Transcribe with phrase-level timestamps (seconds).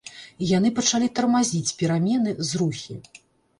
[0.45, 3.01] І яны пачалі тармазіць перамены, зрухі.